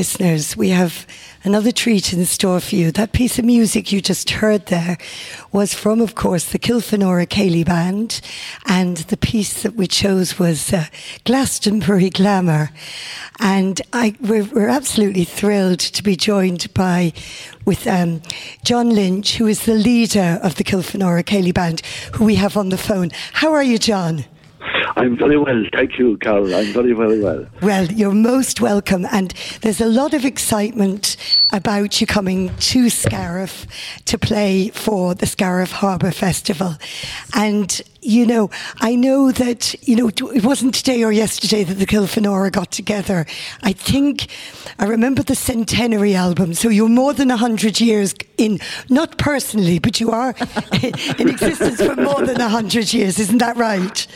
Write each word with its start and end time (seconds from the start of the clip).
listeners, 0.00 0.56
we 0.56 0.70
have 0.70 1.06
another 1.44 1.70
treat 1.70 2.14
in 2.14 2.24
store 2.24 2.58
for 2.58 2.74
you. 2.74 2.90
That 2.90 3.12
piece 3.12 3.38
of 3.38 3.44
music 3.44 3.92
you 3.92 4.00
just 4.00 4.30
heard 4.30 4.64
there 4.64 4.96
was 5.52 5.74
from, 5.74 6.00
of 6.00 6.14
course, 6.14 6.46
the 6.46 6.58
Kilfenora 6.58 7.26
Ceilidh 7.26 7.66
Band, 7.66 8.22
and 8.64 8.96
the 8.96 9.18
piece 9.18 9.62
that 9.62 9.74
we 9.74 9.86
chose 9.86 10.38
was 10.38 10.72
uh, 10.72 10.86
Glastonbury 11.26 12.08
Glamour. 12.08 12.70
And 13.40 13.82
I, 13.92 14.14
we're, 14.22 14.44
we're, 14.44 14.68
absolutely 14.68 15.24
thrilled 15.24 15.80
to 15.80 16.02
be 16.02 16.16
joined 16.16 16.72
by 16.72 17.12
with 17.66 17.86
um, 17.86 18.22
John 18.64 18.88
Lynch, 18.94 19.36
who 19.36 19.46
is 19.46 19.66
the 19.66 19.74
leader 19.74 20.40
of 20.42 20.54
the 20.54 20.64
Kilfenora 20.64 21.24
Ceilidh 21.24 21.52
Band, 21.52 21.82
who 22.14 22.24
we 22.24 22.36
have 22.36 22.56
on 22.56 22.70
the 22.70 22.78
phone. 22.78 23.10
How 23.34 23.52
are 23.52 23.62
you, 23.62 23.76
John? 23.76 24.24
I'm 25.00 25.16
very 25.16 25.38
well, 25.38 25.64
thank 25.72 25.98
you, 25.98 26.18
Carol. 26.18 26.54
I'm 26.54 26.74
very, 26.74 26.92
very 26.92 27.20
well. 27.20 27.46
Well, 27.62 27.86
you're 27.86 28.12
most 28.12 28.60
welcome, 28.60 29.06
and 29.10 29.32
there's 29.62 29.80
a 29.80 29.86
lot 29.86 30.12
of 30.12 30.26
excitement 30.26 31.16
about 31.52 32.02
you 32.02 32.06
coming 32.06 32.54
to 32.54 32.90
Scariff 32.90 33.66
to 34.04 34.18
play 34.18 34.68
for 34.68 35.14
the 35.14 35.24
Scariff 35.24 35.72
Harbour 35.72 36.10
Festival. 36.10 36.74
And 37.34 37.80
you 38.02 38.26
know, 38.26 38.50
I 38.80 38.94
know 38.94 39.30
that, 39.32 39.74
you 39.86 39.96
know, 39.96 40.08
it 40.08 40.44
wasn't 40.44 40.74
today 40.74 41.02
or 41.04 41.12
yesterday 41.12 41.64
that 41.64 41.74
the 41.74 41.86
Kilfenora 41.86 42.50
got 42.50 42.70
together. 42.70 43.26
I 43.62 43.72
think, 43.72 44.28
I 44.78 44.86
remember 44.86 45.22
the 45.22 45.34
centenary 45.34 46.14
album. 46.14 46.54
So 46.54 46.68
you're 46.68 46.88
more 46.88 47.12
than 47.12 47.28
100 47.28 47.80
years 47.80 48.14
in, 48.38 48.58
not 48.88 49.18
personally, 49.18 49.78
but 49.78 50.00
you 50.00 50.10
are 50.10 50.34
in 51.18 51.28
existence 51.28 51.82
for 51.82 51.96
more 51.96 52.22
than 52.24 52.38
100 52.38 52.92
years. 52.92 53.18
Isn't 53.18 53.38
that 53.38 53.56
right? 53.56 54.06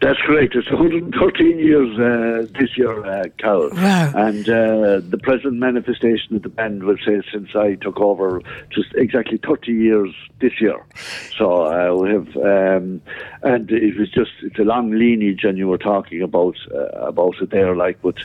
That's 0.00 0.18
correct. 0.20 0.54
It's 0.54 0.70
113 0.70 1.58
years 1.58 1.98
uh, 1.98 2.46
this 2.58 2.76
year, 2.78 3.04
uh, 3.04 3.24
Carol. 3.38 3.70
Wow. 3.72 4.12
And 4.14 4.48
uh, 4.48 5.00
the 5.08 5.18
present 5.22 5.54
manifestation 5.54 6.36
of 6.36 6.42
the 6.42 6.48
band 6.48 6.84
will 6.84 6.98
say 7.04 7.20
since 7.32 7.54
I 7.54 7.74
took 7.74 8.00
over 8.00 8.40
just 8.70 8.94
exactly 8.94 9.38
30 9.38 9.72
years 9.72 10.14
this 10.40 10.60
year. 10.60 10.84
So 11.38 11.62
uh, 11.66 11.94
we 11.96 12.10
have. 12.10 12.36
Um, 12.36 13.02
and 13.42 13.70
it 13.70 13.96
was 13.96 14.10
just 14.10 14.30
it's 14.42 14.58
a 14.58 14.64
long 14.64 14.90
lineage, 14.90 15.44
and 15.44 15.56
you 15.58 15.68
were 15.68 15.78
talking 15.78 16.22
about 16.22 16.56
uh, 16.74 16.86
about 16.98 17.36
it 17.40 17.50
there, 17.50 17.76
like, 17.76 18.00
but 18.02 18.16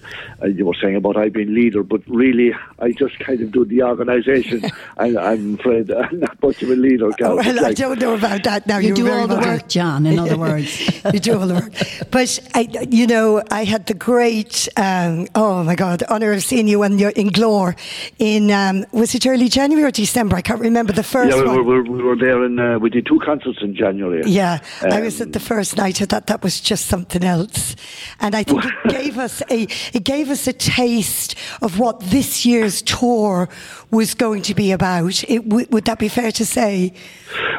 uh, 0.42 0.48
you 0.48 0.66
were 0.66 0.76
saying 0.82 0.96
about 0.96 1.18
I 1.18 1.30
being 1.30 1.54
leader, 1.54 1.84
but 1.84 2.02
really 2.08 2.54
I 2.80 2.92
just 2.92 3.20
kind 3.20 3.42
of 3.42 3.52
do 3.52 3.66
the 3.66 3.84
organisation. 3.84 4.64
I, 4.98 5.08
am 5.08 5.56
afraid 5.56 5.92
I'm 5.92 6.20
not 6.20 6.42
much 6.42 6.64
of 6.64 6.70
a 6.70 6.76
leader. 6.76 7.10
Gal, 7.18 7.36
well, 7.36 7.56
like, 7.56 7.66
I 7.66 7.74
don't 7.74 8.00
know 8.00 8.16
about 8.16 8.44
that 8.44 8.68
now. 8.68 8.78
You 8.78 8.88
You're 8.88 8.96
do 8.96 9.12
all 9.12 9.28
the 9.28 9.38
work, 9.38 9.68
John. 9.68 10.06
In 10.06 10.18
other 10.18 10.38
words, 10.38 10.80
you 11.14 11.20
do 11.20 11.40
all 11.40 11.48
the 11.48 11.56
work. 11.56 11.74
But 12.12 12.40
I, 12.54 12.68
you 12.90 13.08
know, 13.08 13.44
I 13.52 13.66
had 13.66 13.86
the 13.88 13.94
great 13.94 14.68
um, 14.78 15.28
oh 15.36 15.64
my 15.64 15.76
God 15.76 16.04
honour 16.04 16.32
of 16.32 16.44
seeing 16.44 16.68
you 16.68 16.80
when 16.80 16.98
you're 16.98 17.12
in 17.12 17.30
Glór 17.30 17.78
in 18.20 18.52
um, 18.52 18.86
was 18.92 19.14
it 19.16 19.26
early 19.26 19.50
January 19.50 19.88
or 19.88 19.92
December? 19.92 20.36
I 20.36 20.42
can't 20.42 20.62
remember 20.62 20.94
the 20.94 21.04
first. 21.04 21.36
Yeah, 21.36 21.44
we, 21.44 21.62
one. 21.62 21.66
We, 21.66 21.90
we 21.90 22.04
were 22.04 22.16
there, 22.16 22.44
and 22.44 22.60
uh, 22.60 22.80
we 22.82 22.90
did 22.90 23.06
two 23.06 23.20
concerts 23.20 23.60
in 23.62 23.76
January. 23.76 24.24
Yeah, 24.26 24.60
I 24.82 25.03
was 25.04 25.20
at 25.20 25.34
the 25.34 25.40
first 25.40 25.76
night. 25.76 26.02
I 26.02 26.06
thought 26.06 26.28
that 26.28 26.42
was 26.44 26.62
just 26.62 26.86
something 26.86 27.24
else, 27.24 27.76
and 28.22 28.36
I 28.36 28.44
think 28.44 28.64
it 28.64 28.74
gave 28.88 29.18
us 29.18 29.42
a 29.50 29.68
it 29.94 30.04
gave 30.04 30.30
us 30.30 30.48
a 30.48 30.54
taste 30.54 31.36
of 31.62 31.78
what 31.78 32.00
this 32.00 32.46
year's 32.46 32.82
tour 32.82 33.50
was 33.92 34.14
going 34.14 34.42
to 34.44 34.56
be 34.56 34.72
about. 34.72 35.24
It, 35.30 35.48
w- 35.50 35.68
would 35.72 35.86
that 35.86 36.00
be 36.00 36.08
fair 36.08 36.32
to 36.32 36.46
say? 36.46 36.94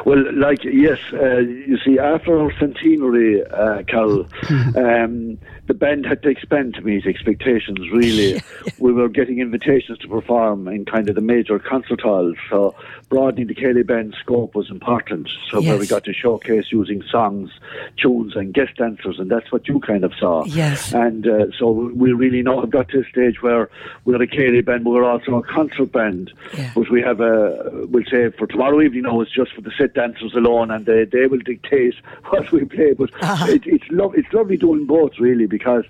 Well, 0.05 0.23
like 0.33 0.63
yes, 0.63 0.99
uh, 1.13 1.37
you 1.37 1.77
see, 1.85 1.99
after 1.99 2.39
our 2.39 2.51
centenary, 2.59 3.45
uh, 3.45 3.83
Carol, 3.83 4.27
um, 4.75 5.37
the 5.67 5.73
band 5.73 6.05
had 6.05 6.21
to 6.23 6.29
expand 6.29 6.75
to 6.75 6.81
meet 6.81 7.05
expectations. 7.05 7.79
Really, 7.91 8.41
we 8.79 8.93
were 8.93 9.09
getting 9.09 9.39
invitations 9.39 9.97
to 9.99 10.07
perform 10.07 10.67
in 10.67 10.85
kind 10.85 11.09
of 11.09 11.15
the 11.15 11.21
major 11.21 11.57
concert 11.59 12.01
halls. 12.01 12.35
So 12.49 12.75
broadening 13.09 13.47
the 13.47 13.55
Ceilidh 13.55 13.87
band 13.87 14.15
scope 14.19 14.55
was 14.55 14.69
important. 14.69 15.29
So 15.49 15.59
yes. 15.59 15.69
where 15.69 15.77
we 15.79 15.87
got 15.87 16.03
to 16.05 16.13
showcase 16.13 16.65
using 16.71 17.01
songs, 17.09 17.51
tunes, 17.97 18.35
and 18.35 18.53
guest 18.53 18.75
dancers, 18.77 19.19
and 19.19 19.29
that's 19.29 19.51
what 19.51 19.67
you 19.67 19.79
kind 19.79 20.03
of 20.03 20.13
saw. 20.19 20.45
Yes. 20.45 20.93
And 20.93 21.27
uh, 21.27 21.45
so 21.57 21.71
we 21.71 22.13
really 22.13 22.41
now 22.41 22.61
have 22.61 22.69
got 22.69 22.89
to 22.89 23.01
a 23.01 23.05
stage 23.05 23.41
where 23.41 23.69
we're 24.05 24.21
a 24.21 24.27
Ceilidh 24.27 24.65
band, 24.65 24.83
but 24.83 24.91
we're 24.91 25.03
also 25.03 25.35
a 25.35 25.43
concert 25.43 25.91
band. 25.91 26.31
Yeah. 26.55 26.71
But 26.75 26.89
we 26.89 27.01
have 27.01 27.21
a, 27.21 27.85
we'll 27.89 28.05
say 28.05 28.29
for 28.31 28.47
tomorrow 28.47 28.81
evening 28.81 29.03
now, 29.03 29.21
it's 29.21 29.31
just 29.31 29.53
for 29.53 29.61
the 29.61 29.71
set 29.77 29.93
dancers 29.93 30.33
alone, 30.35 30.71
and 30.71 30.85
they, 30.85 31.05
they 31.05 31.27
will 31.27 31.39
dictate 31.39 31.95
what 32.29 32.51
we 32.51 32.65
play. 32.65 32.93
But 32.93 33.11
uh-huh. 33.23 33.47
it, 33.49 33.65
it's 33.65 33.85
lo- 33.89 34.13
it's 34.15 34.31
lovely 34.33 34.57
doing 34.57 34.85
both, 34.85 35.13
really, 35.19 35.47
because 35.57 35.85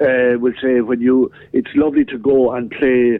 uh, 0.00 0.38
we'll 0.40 0.60
say 0.60 0.80
when 0.80 1.00
you, 1.00 1.30
it's 1.52 1.74
lovely 1.74 2.04
to 2.04 2.18
go 2.18 2.52
and 2.52 2.70
play 2.70 3.18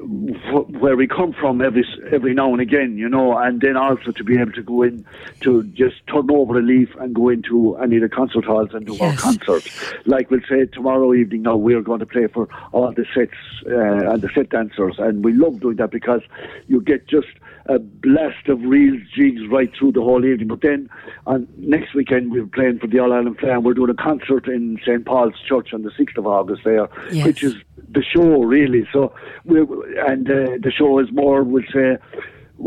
where 0.00 0.96
we 0.96 1.06
come 1.06 1.32
from 1.32 1.60
every 1.62 1.84
every 2.10 2.34
now 2.34 2.52
and 2.52 2.60
again, 2.60 2.96
you 2.98 3.08
know, 3.08 3.36
and 3.38 3.60
then 3.60 3.76
also 3.76 4.10
to 4.10 4.24
be 4.24 4.38
able 4.38 4.52
to 4.52 4.62
go 4.62 4.82
in 4.82 5.04
to 5.40 5.62
just 5.82 5.96
turn 6.08 6.28
over 6.30 6.58
a 6.58 6.62
leaf 6.62 6.88
and 6.98 7.14
go 7.14 7.28
into 7.28 7.76
any 7.76 7.96
of 7.96 8.02
the 8.02 8.08
concert 8.08 8.44
halls 8.44 8.70
and 8.74 8.86
do 8.86 8.94
yes. 8.94 9.02
our 9.02 9.16
concert. 9.16 9.64
Like 10.04 10.30
we'll 10.30 10.40
say 10.48 10.66
tomorrow 10.66 11.14
evening, 11.14 11.42
now 11.42 11.56
we're 11.56 11.82
going 11.82 12.00
to 12.00 12.06
play 12.06 12.26
for 12.26 12.48
all 12.72 12.92
the 12.92 13.06
sets 13.14 13.38
uh, 13.66 14.12
and 14.12 14.20
the 14.20 14.30
set 14.34 14.50
dancers, 14.50 14.96
and 14.98 15.24
we 15.24 15.32
love 15.32 15.60
doing 15.60 15.76
that 15.76 15.90
because 15.90 16.22
you 16.66 16.80
get 16.80 17.06
just 17.06 17.28
a 17.66 17.78
blast 17.78 18.48
of 18.48 18.60
real 18.62 18.94
jigs 19.14 19.40
right 19.50 19.70
through 19.78 19.92
the 19.92 20.02
whole 20.02 20.24
evening. 20.24 20.48
But 20.48 20.60
then 20.60 20.88
on 21.26 21.48
next 21.56 21.94
weekend 21.94 22.30
we're 22.30 22.46
playing 22.46 22.78
for 22.78 22.86
the 22.86 22.98
All 22.98 23.12
Ireland 23.12 23.38
and 23.42 23.64
we're 23.64 23.74
doing 23.74 23.90
a 23.90 23.94
concert 23.94 24.46
in 24.48 24.78
St 24.84 25.04
Paul's 25.06 25.34
Church 25.48 25.72
on 25.72 25.82
the 25.82 25.90
sixth 25.96 26.18
of 26.18 26.26
August 26.26 26.62
there, 26.64 26.88
yes. 27.10 27.26
which 27.26 27.42
is 27.42 27.54
the 27.90 28.02
show 28.02 28.42
really. 28.42 28.86
So 28.92 29.14
we 29.44 29.60
and 29.60 30.30
uh, 30.30 30.58
the 30.60 30.72
show 30.76 30.98
is 30.98 31.08
more, 31.12 31.42
we'll 31.42 31.64
say. 31.72 31.96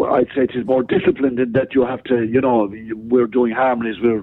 I'd 0.06 0.28
say 0.36 0.44
it 0.44 0.52
is 0.54 0.66
more 0.66 0.84
disciplined 0.84 1.40
in 1.40 1.54
that 1.54 1.74
you 1.74 1.86
have 1.86 2.04
to, 2.04 2.26
you 2.26 2.42
know, 2.42 2.70
we're 2.94 3.26
doing 3.26 3.54
harmonies, 3.54 3.96
we're 4.02 4.22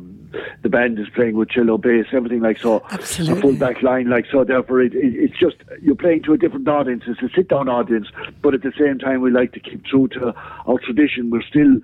the 0.63 0.69
band 0.69 0.99
is 0.99 1.09
playing 1.15 1.37
with 1.37 1.51
cello 1.51 1.79
bass, 1.79 2.07
everything 2.13 2.41
like 2.41 2.59
so. 2.59 2.83
Absolutely. 2.91 3.39
A 3.39 3.43
full 3.43 3.57
back 3.57 3.83
line, 3.83 4.09
like 4.09 4.27
so. 4.31 4.45
Therefore, 4.45 4.83
it, 4.83 4.95
it, 4.95 5.15
it's 5.15 5.39
just 5.39 5.57
you're 5.83 5.95
playing 5.95 6.23
to 6.25 6.33
a 6.33 6.39
different 6.39 6.69
audience. 6.69 7.05
It's 7.07 7.23
a 7.23 7.29
sit 7.35 7.49
down 7.49 7.69
audience, 7.69 8.09
but 8.43 8.55
at 8.55 8.63
the 8.63 8.73
same 8.79 8.99
time, 8.99 9.21
we 9.21 9.31
like 9.31 9.53
to 9.53 9.61
keep 9.61 9.85
true 9.85 10.09
to 10.09 10.35
our 10.67 10.79
tradition. 10.79 11.31
We're 11.31 11.43
still 11.43 11.81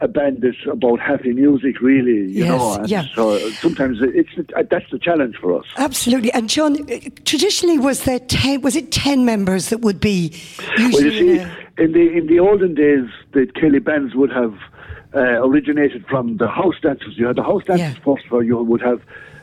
a 0.00 0.08
band 0.08 0.42
that's 0.42 0.56
about 0.70 1.00
happy 1.00 1.32
music, 1.32 1.80
really. 1.80 2.30
You 2.30 2.44
yes, 2.44 2.48
know, 2.48 2.74
and 2.74 2.88
yeah. 2.88 3.04
so 3.14 3.38
sometimes 3.52 3.98
it's 4.00 4.30
that's 4.70 4.90
the 4.90 4.98
challenge 4.98 5.36
for 5.36 5.58
us. 5.58 5.64
Absolutely. 5.76 6.32
And 6.32 6.48
John, 6.48 6.82
uh, 6.90 6.98
traditionally, 7.24 7.78
was 7.78 8.04
there 8.04 8.18
ten? 8.18 8.60
Was 8.60 8.76
it 8.76 8.92
ten 8.92 9.24
members 9.24 9.70
that 9.70 9.80
would 9.80 10.00
be 10.00 10.32
usually? 10.78 10.92
Well, 10.92 11.02
you 11.02 11.38
see, 11.38 11.52
in 11.78 11.92
the 11.92 12.16
in 12.16 12.26
the 12.26 12.38
olden 12.40 12.74
days, 12.74 13.08
the 13.32 13.46
Ceilidh 13.56 13.84
bands 13.84 14.14
would 14.14 14.32
have 14.32 14.54
uh, 15.14 15.42
originated 15.46 16.06
from 16.06 16.36
the 16.38 16.48
house 16.48 16.74
dances. 16.82 17.16
You 17.16 17.26
had 17.26 17.36
the 17.36 17.42
house 17.42 17.64
dances 17.64 17.96
yeah. 17.96 18.04
first, 18.04 18.30
where 18.30 18.42
you 18.42 18.56
would 18.58 18.82
have. 18.82 19.02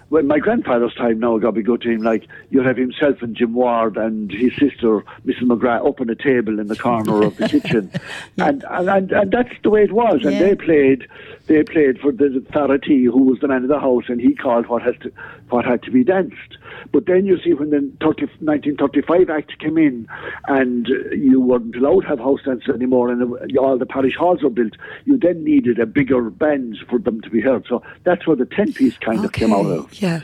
Well, 0.09 0.24
my 0.24 0.40
grandfather's 0.40 0.94
time 0.94 1.20
now, 1.20 1.38
got 1.38 1.54
be 1.54 1.62
good 1.62 1.82
to 1.84 1.90
him. 1.90 2.02
Like 2.02 2.28
you'd 2.50 2.66
have 2.66 2.76
himself 2.76 3.22
and 3.22 3.34
Jim 3.34 3.54
Ward 3.54 3.96
and 3.96 4.30
his 4.30 4.52
sister, 4.58 5.06
Mrs. 5.26 5.44
McGrath, 5.44 5.88
up 5.88 6.02
on 6.02 6.10
a 6.10 6.16
table 6.16 6.60
in 6.60 6.68
the 6.68 6.76
corner 6.76 7.24
of 7.24 7.38
the 7.38 7.48
kitchen, 7.48 7.90
yeah. 8.36 8.50
and, 8.50 8.66
and 8.70 9.12
and 9.14 9.31
that's 9.31 9.54
the 9.64 9.70
way 9.70 9.84
it 9.84 9.94
was. 9.94 10.26
And 10.26 10.34
they 10.42 10.54
played 10.54 11.08
they 11.48 11.64
played 11.64 12.00
for 12.00 12.12
the 12.12 12.46
fear 12.52 12.72
an 12.72 12.80
tí, 12.81 13.06
who 13.06 13.24
was 13.24 13.40
the 13.40 13.48
man 13.48 13.64
of 13.64 13.70
the 13.70 13.80
house, 13.80 14.04
and 14.10 14.20
he 14.20 14.36
called 14.36 14.68
what 14.68 14.81
has 14.81 14.96
to 15.04 15.14
what 15.51 15.66
had 15.66 15.84
to 15.84 15.91
be 15.91 16.03
danced. 16.03 16.57
But 16.91 17.06
then 17.06 17.25
you 17.25 17.39
see 17.41 17.53
when 17.53 17.69
the 17.69 17.79
30, 18.01 18.25
1935 18.39 19.29
Act 19.29 19.59
came 19.59 19.78
in, 19.78 20.07
and 20.47 20.88
you 21.12 21.39
weren't 21.39 21.75
allowed 21.75 22.01
to 22.01 22.07
have 22.07 22.19
house 22.19 22.41
dances 22.45 22.73
anymore, 22.73 23.09
and 23.09 23.57
all 23.57 23.77
the 23.77 23.86
parish 23.86 24.15
halls 24.15 24.42
were 24.42 24.50
built, 24.50 24.74
you 25.06 25.18
then 25.18 25.44
needed 25.44 25.80
a 25.80 25.86
bigger 25.86 26.30
band 26.30 26.77
for 26.89 27.00
them 27.00 27.21
to 27.21 27.30
be 27.30 27.42
heard. 27.42 27.65
So 27.68 27.83
that's 28.03 28.25
where 28.27 28.36
the 28.36 28.45
ten 28.45 28.74
piece 28.74 28.98
kind 28.98 29.19
okay. 29.19 29.25
of 29.25 29.31
came 29.33 29.53
out 29.53 29.65
of. 29.65 30.01
Yeah. 30.01 30.21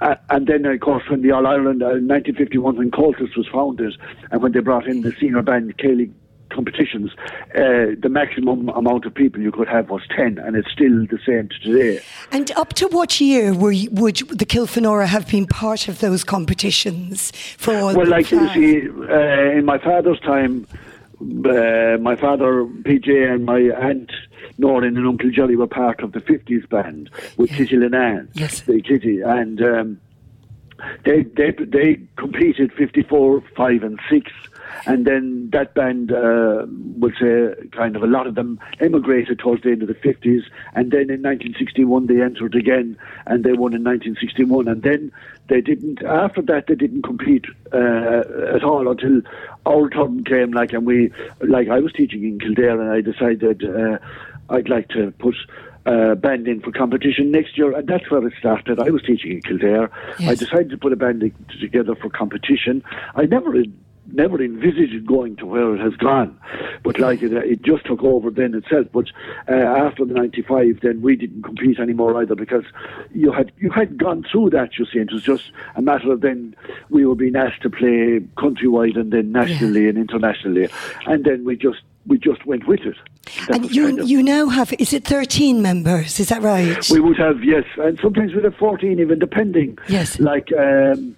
Uh, 0.00 0.14
and 0.30 0.46
then, 0.46 0.64
of 0.64 0.78
course, 0.80 1.02
when 1.08 1.22
the 1.22 1.32
All 1.32 1.46
Ireland 1.46 1.82
uh, 1.82 1.98
1951, 1.98 2.76
when 2.76 2.90
Comhaltas 2.90 3.36
was 3.36 3.48
founded, 3.48 3.96
and 4.30 4.42
when 4.42 4.52
they 4.52 4.60
brought 4.60 4.86
in 4.86 5.00
the 5.02 5.12
senior 5.18 5.42
band, 5.42 5.76
Ceilidh 5.78 6.12
competitions, 6.50 7.12
uh, 7.54 7.94
the 8.00 8.08
maximum 8.08 8.68
amount 8.70 9.04
of 9.04 9.14
people 9.14 9.40
you 9.40 9.52
could 9.52 9.68
have 9.68 9.90
was 9.90 10.02
10, 10.16 10.38
and 10.38 10.56
it's 10.56 10.70
still 10.70 11.06
the 11.06 11.18
same 11.26 11.48
today. 11.62 12.00
And 12.32 12.50
up 12.52 12.74
to 12.74 12.88
what 12.88 13.20
year 13.20 13.54
were 13.54 13.72
you, 13.72 13.90
would 13.92 14.16
the 14.16 14.46
Kilfenora 14.46 15.06
have 15.06 15.28
been 15.28 15.46
part 15.46 15.88
of 15.88 16.00
those 16.00 16.24
competitions 16.24 17.30
for 17.56 17.74
all 17.74 17.94
Well, 17.94 18.06
like 18.06 18.30
you 18.30 18.48
see, 18.54 18.88
uh, 18.88 19.58
in 19.58 19.64
my 19.64 19.78
father's 19.78 20.20
time, 20.20 20.66
uh, 21.20 21.98
my 22.00 22.16
father, 22.16 22.64
PJ, 22.64 23.34
and 23.34 23.44
my 23.44 23.58
aunt, 23.58 24.10
Noreen 24.58 24.96
and 24.96 25.06
Uncle 25.06 25.30
Johnny 25.30 25.56
were 25.56 25.66
part 25.66 26.00
of 26.00 26.12
the 26.12 26.20
50s 26.20 26.68
band 26.68 27.10
with 27.36 27.50
yes. 27.50 27.58
Kitty 27.58 27.76
Linnane, 27.76 28.28
yes. 28.34 28.60
the 28.62 28.80
Kitty, 28.80 29.20
and 29.20 29.60
um, 29.62 30.00
they 31.04 31.22
they 31.22 31.50
they 31.50 32.00
competed 32.16 32.72
54, 32.72 33.42
five 33.56 33.82
and 33.82 33.98
six, 34.10 34.30
and 34.86 35.06
then 35.06 35.50
that 35.52 35.74
band 35.74 36.12
uh, 36.12 36.66
would 36.96 37.14
say 37.20 37.54
kind 37.72 37.96
of 37.96 38.02
a 38.02 38.06
lot 38.06 38.26
of 38.26 38.34
them 38.34 38.60
emigrated 38.80 39.38
towards 39.38 39.62
the 39.62 39.70
end 39.70 39.82
of 39.82 39.88
the 39.88 39.94
fifties, 39.94 40.44
and 40.74 40.90
then 40.90 41.10
in 41.10 41.22
1961 41.22 42.06
they 42.06 42.22
entered 42.22 42.54
again, 42.54 42.96
and 43.26 43.44
they 43.44 43.52
won 43.52 43.74
in 43.74 43.82
1961, 43.84 44.68
and 44.68 44.82
then 44.82 45.12
they 45.48 45.60
didn't. 45.60 46.02
After 46.04 46.42
that, 46.42 46.66
they 46.66 46.74
didn't 46.74 47.02
compete 47.02 47.46
uh, 47.72 48.22
at 48.54 48.62
all 48.62 48.88
until 48.88 49.22
our 49.66 49.88
turn 49.90 50.24
came. 50.24 50.52
Like, 50.52 50.72
and 50.72 50.86
we 50.86 51.10
like 51.40 51.68
I 51.68 51.80
was 51.80 51.92
teaching 51.92 52.22
in 52.24 52.38
Kildare, 52.38 52.80
and 52.80 52.90
I 52.90 53.00
decided 53.00 53.64
uh, 53.64 53.98
I'd 54.50 54.68
like 54.68 54.88
to 54.90 55.10
put 55.18 55.34
uh, 55.88 56.14
band 56.14 56.46
in 56.46 56.60
for 56.60 56.70
competition 56.70 57.30
next 57.30 57.56
year, 57.56 57.74
and 57.76 57.88
that's 57.88 58.10
where 58.10 58.26
it 58.26 58.34
started. 58.38 58.78
I 58.78 58.90
was 58.90 59.02
teaching 59.02 59.32
in 59.32 59.42
Kildare. 59.42 59.90
Yes. 60.18 60.30
I 60.30 60.34
decided 60.34 60.70
to 60.70 60.76
put 60.76 60.92
a 60.92 60.96
band 60.96 61.22
together 61.60 61.94
for 61.94 62.10
competition. 62.10 62.82
I 63.14 63.24
never 63.24 63.54
never 64.12 64.42
envisaged 64.42 65.06
going 65.06 65.36
to 65.36 65.46
where 65.46 65.74
it 65.74 65.80
has 65.80 65.94
gone, 65.94 66.38
but 66.82 66.98
like 66.98 67.22
it, 67.22 67.32
it 67.32 67.62
just 67.62 67.84
took 67.86 68.02
over 68.02 68.30
then 68.30 68.54
itself. 68.54 68.86
But 68.92 69.06
uh, 69.48 69.54
after 69.54 70.04
the 70.04 70.14
'95, 70.14 70.80
then 70.82 71.02
we 71.02 71.16
didn't 71.16 71.42
compete 71.42 71.78
anymore 71.78 72.20
either 72.20 72.34
because 72.34 72.64
you 73.12 73.32
had 73.32 73.52
you 73.58 73.70
had 73.70 73.98
gone 73.98 74.24
through 74.30 74.50
that. 74.50 74.78
You 74.78 74.86
see, 74.86 74.98
it 74.98 75.12
was 75.12 75.22
just 75.22 75.50
a 75.76 75.82
matter 75.82 76.12
of 76.12 76.20
then 76.20 76.54
we 76.90 77.06
were 77.06 77.14
being 77.14 77.36
asked 77.36 77.62
to 77.62 77.70
play 77.70 78.20
countrywide 78.36 78.98
and 78.98 79.12
then 79.12 79.32
nationally 79.32 79.84
yeah. 79.84 79.90
and 79.90 79.98
internationally, 79.98 80.68
and 81.06 81.24
then 81.24 81.44
we 81.44 81.56
just 81.56 81.82
we 82.06 82.18
just 82.18 82.46
went 82.46 82.66
with 82.66 82.80
it. 82.80 82.96
That 83.48 83.56
and 83.56 83.74
you 83.74 83.86
kind 83.86 84.00
of, 84.00 84.08
you 84.08 84.22
now 84.22 84.46
have 84.48 84.72
is 84.78 84.92
it 84.92 85.04
thirteen 85.04 85.60
members? 85.60 86.18
Is 86.18 86.30
that 86.30 86.42
right? 86.42 86.88
We 86.90 87.00
would 87.00 87.18
have 87.18 87.44
yes, 87.44 87.64
and 87.76 87.98
sometimes 88.00 88.34
we 88.34 88.42
have 88.42 88.56
fourteen, 88.56 88.98
even 89.00 89.18
depending. 89.18 89.78
Yes, 89.88 90.18
like. 90.18 90.50
Um, 90.52 91.16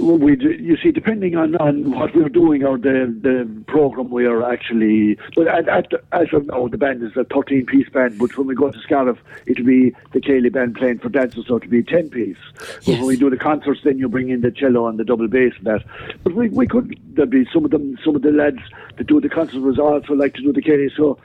we 0.00 0.36
you 0.38 0.76
see, 0.82 0.90
depending 0.90 1.36
on, 1.36 1.56
on 1.56 1.90
what 1.90 2.14
we're 2.14 2.28
doing 2.28 2.64
or 2.64 2.78
the 2.78 3.14
the 3.20 3.48
program 3.66 4.10
we 4.10 4.26
are 4.26 4.42
actually, 4.42 5.18
but 5.34 5.48
at, 5.48 5.68
at 5.68 5.92
as 6.12 6.28
of 6.32 6.46
now, 6.46 6.68
the 6.68 6.78
band 6.78 7.02
is 7.02 7.16
a 7.16 7.24
13 7.24 7.66
piece 7.66 7.88
band. 7.88 8.18
But 8.18 8.36
when 8.36 8.46
we 8.46 8.54
go 8.54 8.70
to 8.70 8.78
Scariff, 8.80 9.18
it'll 9.46 9.64
be 9.64 9.94
the 10.12 10.20
Ceilidh 10.20 10.52
band 10.52 10.76
playing 10.76 10.98
for 10.98 11.08
dancers, 11.08 11.46
so 11.46 11.56
it'll 11.56 11.70
be 11.70 11.82
10 11.82 12.10
piece. 12.10 12.36
Yes. 12.54 12.80
But 12.86 12.92
when 12.92 13.06
we 13.06 13.16
do 13.16 13.30
the 13.30 13.36
concerts, 13.36 13.80
then 13.84 13.98
you 13.98 14.08
bring 14.08 14.30
in 14.30 14.40
the 14.40 14.50
cello 14.50 14.88
and 14.88 14.98
the 14.98 15.04
double 15.04 15.28
bass 15.28 15.52
and 15.56 15.66
that. 15.66 15.84
But 16.22 16.34
we 16.34 16.48
we 16.48 16.66
could 16.66 16.98
there'll 17.14 17.30
be 17.30 17.46
some 17.52 17.64
of 17.64 17.70
them, 17.70 17.98
some 18.04 18.16
of 18.16 18.22
the 18.22 18.32
lads 18.32 18.60
that 18.96 19.06
do 19.06 19.20
the 19.20 19.28
concerts 19.28 19.58
would 19.58 19.78
also 19.78 20.14
like 20.14 20.34
to 20.34 20.42
do 20.42 20.52
the 20.52 20.62
Ceilidh. 20.62 20.96
So 20.96 21.18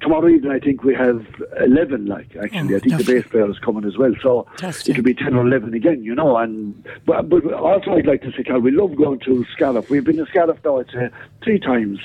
tomorrow 0.00 0.28
evening, 0.28 0.52
I 0.52 0.58
think 0.58 0.84
we 0.84 0.94
have 0.94 1.26
11, 1.60 2.06
like, 2.06 2.36
actually. 2.36 2.74
Oh, 2.74 2.76
I 2.76 2.80
think 2.80 2.98
the 2.98 3.04
bass 3.04 3.26
player 3.26 3.50
is 3.50 3.58
coming 3.58 3.84
as 3.84 3.96
well. 3.96 4.12
So 4.22 4.46
Fantastic. 4.58 4.90
it'll 4.90 5.04
be 5.04 5.14
10 5.14 5.34
or 5.34 5.46
11 5.46 5.74
again, 5.74 6.02
you 6.02 6.14
know. 6.14 6.36
And 6.36 6.86
But, 7.06 7.28
but 7.28 7.52
also, 7.52 7.92
I'd 7.92 8.06
like 8.06 8.22
to 8.22 8.32
say, 8.32 8.44
Carl, 8.44 8.60
we 8.60 8.70
love 8.70 8.96
going 8.96 9.20
to 9.20 9.44
Scariff. 9.52 9.90
We've 9.90 10.04
been 10.04 10.16
to 10.18 10.26
Scariff 10.26 10.58
now, 10.64 10.80
I'd 10.80 10.90
say, 10.90 11.10
three 11.42 11.58
times. 11.58 11.98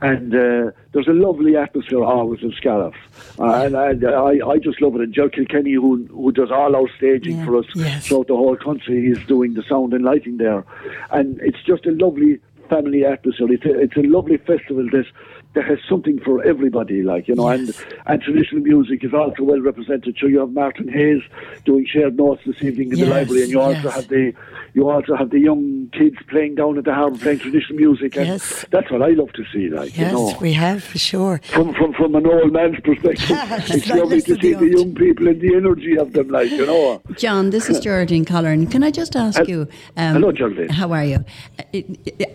And 0.00 0.34
uh, 0.34 0.72
there's 0.92 1.08
a 1.08 1.12
lovely 1.12 1.56
atmosphere 1.56 2.02
always 2.02 2.42
in 2.42 2.52
Scariff. 2.52 2.94
Uh, 3.38 3.64
and, 3.64 3.76
and 3.76 4.04
I, 4.04 4.46
I 4.46 4.58
just 4.58 4.80
love 4.80 4.94
it. 4.96 5.00
And 5.00 5.14
Joe 5.14 5.28
Kilkenny, 5.28 5.74
who, 5.74 6.06
who 6.06 6.32
does 6.32 6.50
all 6.50 6.74
our 6.74 6.88
staging 6.96 7.38
yeah. 7.38 7.44
for 7.44 7.56
us 7.58 7.66
yes. 7.74 8.06
throughout 8.06 8.28
the 8.28 8.36
whole 8.36 8.56
country, 8.56 9.06
he's 9.06 9.24
doing 9.26 9.54
the 9.54 9.62
sound 9.68 9.94
and 9.94 10.04
lighting 10.04 10.38
there. 10.38 10.64
And 11.10 11.40
it's 11.40 11.62
just 11.64 11.86
a 11.86 11.92
lovely 11.92 12.40
family 12.68 13.04
atmosphere. 13.04 13.52
It's 13.52 13.64
a, 13.64 13.80
it's 13.80 13.96
a 13.96 14.00
lovely 14.00 14.38
festival 14.38 14.88
that 14.92 15.06
that 15.54 15.64
has 15.64 15.78
something 15.88 16.18
for 16.20 16.42
everybody, 16.44 17.02
like 17.02 17.28
you 17.28 17.34
know, 17.34 17.50
yes. 17.50 17.60
and 17.60 17.98
and 18.06 18.22
traditional 18.22 18.62
music 18.62 19.04
is 19.04 19.12
also 19.12 19.42
well 19.42 19.60
represented. 19.60 20.16
So 20.18 20.26
you 20.26 20.40
have 20.40 20.52
Martin 20.52 20.88
Hayes 20.88 21.22
doing 21.64 21.86
shared 21.86 22.16
notes 22.16 22.42
this 22.46 22.62
evening 22.62 22.92
in 22.92 22.98
yes, 22.98 23.08
the 23.08 23.14
library, 23.14 23.42
and 23.42 23.50
you 23.50 23.60
also 23.60 23.90
have 23.90 24.08
the 24.08 24.32
you 24.74 24.88
also 24.88 25.14
have 25.14 25.30
the 25.30 25.38
young 25.38 25.90
kids 25.92 26.16
playing 26.28 26.54
down 26.54 26.78
at 26.78 26.84
the 26.84 26.94
harbour 26.94 27.18
playing 27.18 27.40
traditional 27.40 27.78
music, 27.78 28.16
and 28.16 28.26
yes. 28.26 28.64
that's 28.70 28.90
what 28.90 29.02
I 29.02 29.08
love 29.08 29.32
to 29.34 29.44
see. 29.52 29.68
Like 29.68 29.96
yes, 29.96 30.10
you 30.10 30.16
know, 30.16 30.38
we 30.40 30.54
have 30.54 30.82
for 30.82 30.98
sure. 30.98 31.40
From 31.44 31.74
from 31.74 31.92
from 31.92 32.14
an 32.14 32.26
old 32.26 32.52
man's 32.52 32.80
perspective, 32.80 33.26
it's 33.68 33.88
lovely 33.88 34.22
to 34.22 34.40
see 34.40 34.54
the 34.54 34.68
young 34.68 34.94
people 34.94 35.28
and 35.28 35.40
the 35.40 35.54
energy 35.54 35.98
of 35.98 36.14
them. 36.14 36.28
Like 36.28 36.50
you 36.50 36.64
know, 36.64 37.02
John, 37.16 37.50
this 37.50 37.68
is 37.68 37.78
Geraldine 37.86 38.24
Collern. 38.24 38.66
Can 38.66 38.82
I 38.82 38.90
just 38.90 39.16
ask 39.16 39.46
you? 39.46 39.68
Um, 39.98 40.14
hello, 40.14 40.32
Geraldine. 40.32 40.70
How 40.70 40.92
are 40.92 41.04
you? 41.04 41.24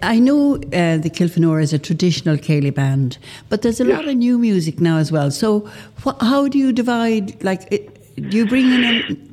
I 0.04 0.20
know 0.20 0.56
uh, 0.56 0.98
the 0.98 1.10
Kilfenora 1.10 1.64
is 1.64 1.74
a 1.74 1.80
traditional 1.80 2.38
Ceilidh 2.38 2.76
band 2.76 3.07
but 3.50 3.62
there's 3.62 3.80
a 3.80 3.86
yes. 3.86 3.98
lot 3.98 4.08
of 4.08 4.16
new 4.16 4.38
music 4.38 4.80
now 4.80 4.98
as 4.98 5.12
well. 5.12 5.32
So, 5.32 5.70
wh- 6.04 6.20
how 6.22 6.48
do 6.48 6.58
you 6.58 6.72
divide? 6.72 7.42
Like, 7.44 7.68
it, 7.72 8.16
do 8.30 8.38
you 8.38 8.46
bring 8.46 8.66
in? 8.72 9.28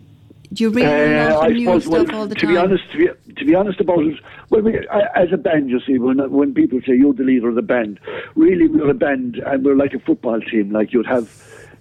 do 0.54 0.64
you 0.64 0.70
bring 0.70 0.84
in 0.84 1.12
a 1.12 1.34
lot 1.34 1.36
of 1.36 1.42
uh, 1.42 1.48
new 1.48 1.64
suppose, 1.64 1.84
stuff 1.84 2.08
well, 2.08 2.16
all 2.20 2.26
the 2.26 2.34
to 2.34 2.40
time? 2.42 2.54
Be 2.54 2.56
honest, 2.56 2.92
to 2.92 2.98
be, 2.98 3.34
to 3.34 3.44
be 3.44 3.54
honest 3.54 3.80
about 3.80 4.04
it, 4.04 4.20
well, 4.50 4.62
we, 4.62 4.78
as 5.14 5.32
a 5.32 5.36
band, 5.36 5.70
you 5.70 5.80
see, 5.80 5.98
when 5.98 6.18
when 6.30 6.54
people 6.54 6.80
say 6.86 6.94
you're 6.94 7.12
the 7.12 7.24
leader 7.24 7.48
of 7.48 7.56
the 7.56 7.62
band, 7.62 7.98
really 8.34 8.68
we're 8.68 8.90
a 8.90 8.94
band 8.94 9.36
and 9.36 9.64
we're 9.64 9.76
like 9.76 9.94
a 9.94 9.98
football 9.98 10.40
team. 10.40 10.70
Like 10.70 10.92
you'd 10.92 11.06
have 11.06 11.28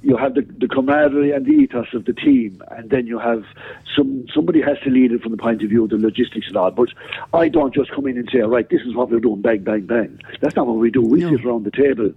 you 0.04 0.18
have 0.18 0.36
the, 0.36 0.42
the 0.60 0.68
camaraderie 0.68 1.32
and 1.32 1.46
the 1.46 1.52
ethos 1.52 1.94
of 1.94 2.06
the 2.06 2.14
team, 2.14 2.62
and 2.72 2.90
then 2.90 3.08
you 3.08 3.18
have 3.20 3.44
some 3.96 4.26
somebody 4.34 4.62
has 4.62 4.78
to 4.84 4.90
lead 4.90 5.14
it 5.14 5.22
from 5.22 5.32
the 5.32 5.38
point 5.38 5.64
of 5.64 5.70
view 5.70 5.86
of 5.86 5.90
the 5.90 5.98
logistics 5.98 6.48
and 6.48 6.58
all. 6.58 6.72
But 6.72 6.90
I 7.34 7.48
don't 7.48 7.74
just 7.74 7.92
come 7.92 8.08
in 8.08 8.18
and 8.18 8.30
say, 8.32 8.40
right, 8.40 8.70
this 8.70 8.82
is 8.82 8.94
what 8.96 9.10
we're 9.10 9.22
doing, 9.22 9.42
bang, 9.42 9.64
bang, 9.64 9.86
bang. 9.86 10.20
That's 10.42 10.56
not 10.56 10.68
what 10.68 10.78
we 10.78 10.92
do. 10.92 11.02
We 11.02 11.22
no. 11.22 11.30
sit 11.32 11.46
around 11.46 11.64
the 11.64 11.72
table 11.72 12.14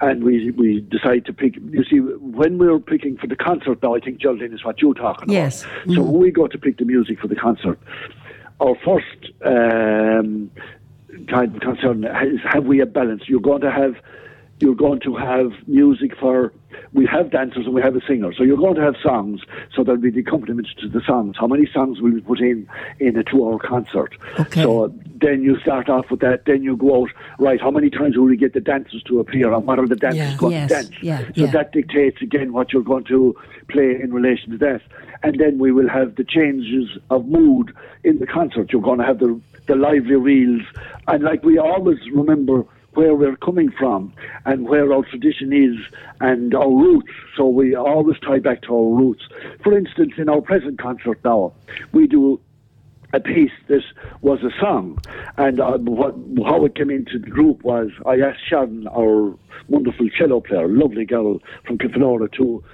and 0.00 0.22
we 0.22 0.52
we 0.52 0.80
decide 0.80 1.26
to 1.26 1.32
pick. 1.32 1.56
You 1.56 1.84
see, 1.84 1.98
when 1.98 2.58
we're 2.58 2.78
picking 2.78 3.16
for 3.16 3.26
the 3.26 3.36
concert 3.36 3.82
now, 3.82 3.96
I 3.96 4.00
think 4.00 4.20
Geraldine 4.20 4.54
is 4.54 4.64
what 4.64 4.80
you're 4.80 4.94
talking 4.94 5.28
yes. 5.28 5.64
about. 5.64 5.74
Yes. 5.74 5.96
So 5.96 6.02
mm-hmm. 6.02 6.12
when 6.12 6.20
we 6.20 6.30
go 6.30 6.46
to 6.46 6.58
pick 6.58 6.78
the 6.78 6.84
music 6.84 7.18
for 7.18 7.26
the 7.26 7.36
concert, 7.36 7.80
our 8.60 8.76
first 8.84 9.32
um, 9.44 10.50
kind 11.28 11.54
of 11.54 11.60
concern 11.60 12.04
is 12.04 12.40
have 12.48 12.64
we 12.66 12.80
a 12.80 12.86
balance? 12.86 13.22
You're 13.26 13.40
going 13.40 13.62
to 13.62 13.70
have 13.70 13.96
you're 14.58 14.74
going 14.74 15.00
to 15.00 15.14
have 15.16 15.52
music 15.66 16.16
for 16.18 16.52
we 16.92 17.06
have 17.06 17.30
dancers 17.30 17.66
and 17.66 17.74
we 17.74 17.82
have 17.82 17.96
a 17.96 18.00
singer. 18.06 18.32
So 18.34 18.42
you're 18.42 18.56
going 18.56 18.74
to 18.76 18.82
have 18.82 18.96
songs, 19.02 19.40
so 19.74 19.82
there'll 19.82 20.00
be 20.00 20.10
the 20.10 20.20
accompaniment 20.20 20.68
to 20.80 20.88
the 20.88 21.00
songs. 21.06 21.36
How 21.38 21.46
many 21.46 21.66
songs 21.72 22.00
will 22.00 22.12
we 22.12 22.20
put 22.20 22.40
in 22.40 22.68
in 23.00 23.16
a 23.16 23.24
two-hour 23.24 23.58
concert? 23.58 24.14
Okay. 24.38 24.62
So 24.62 24.94
then 25.14 25.42
you 25.42 25.58
start 25.60 25.88
off 25.88 26.10
with 26.10 26.20
that. 26.20 26.44
Then 26.46 26.62
you 26.62 26.76
go 26.76 27.02
out. 27.02 27.10
Right? 27.38 27.60
How 27.60 27.70
many 27.70 27.90
times 27.90 28.16
will 28.16 28.24
we 28.24 28.36
get 28.36 28.54
the 28.54 28.60
dancers 28.60 29.02
to 29.04 29.20
appear, 29.20 29.52
and 29.52 29.66
what 29.66 29.78
are 29.78 29.86
the 29.86 29.96
dancers 29.96 30.32
yeah. 30.32 30.36
going 30.36 30.52
yes. 30.52 30.68
to 30.68 30.74
dance? 30.74 30.90
Yeah. 31.02 31.20
So 31.20 31.32
yeah. 31.34 31.50
that 31.52 31.72
dictates 31.72 32.22
again 32.22 32.52
what 32.52 32.72
you're 32.72 32.82
going 32.82 33.04
to 33.04 33.36
play 33.68 33.98
in 34.00 34.12
relation 34.12 34.50
to 34.52 34.58
that. 34.58 34.82
And 35.22 35.40
then 35.40 35.58
we 35.58 35.72
will 35.72 35.88
have 35.88 36.16
the 36.16 36.24
changes 36.24 36.98
of 37.10 37.26
mood 37.26 37.74
in 38.04 38.18
the 38.18 38.26
concert. 38.26 38.72
You're 38.72 38.82
going 38.82 38.98
to 38.98 39.04
have 39.04 39.18
the 39.18 39.40
the 39.66 39.74
lively 39.74 40.14
reels, 40.14 40.62
and 41.08 41.24
like 41.24 41.42
we 41.42 41.58
always 41.58 41.98
remember 42.12 42.64
where 42.96 43.14
we're 43.14 43.36
coming 43.36 43.70
from 43.70 44.12
and 44.44 44.68
where 44.68 44.92
our 44.92 45.04
tradition 45.04 45.52
is 45.52 45.76
and 46.20 46.54
our 46.54 46.70
roots. 46.70 47.12
So 47.36 47.46
we 47.46 47.74
always 47.74 48.18
tie 48.20 48.38
back 48.38 48.62
to 48.62 48.74
our 48.74 48.94
roots. 48.94 49.22
For 49.62 49.76
instance, 49.76 50.14
in 50.16 50.28
our 50.28 50.40
present 50.40 50.78
concert 50.78 51.20
now, 51.24 51.52
we 51.92 52.06
do 52.06 52.40
a 53.12 53.20
piece 53.20 53.52
that 53.68 53.82
was 54.20 54.40
a 54.42 54.50
song. 54.60 54.98
And 55.36 55.60
uh, 55.60 55.78
what, 55.78 56.14
how 56.44 56.64
it 56.64 56.74
came 56.74 56.90
into 56.90 57.18
the 57.18 57.30
group 57.30 57.62
was 57.62 57.90
I 58.04 58.20
asked 58.20 58.40
Sharon, 58.48 58.88
our 58.88 59.34
wonderful 59.68 60.08
cello 60.10 60.40
player, 60.40 60.68
lovely 60.68 61.04
girl 61.04 61.38
from 61.66 61.78
Kilfenora, 61.78 62.32
to 62.32 62.64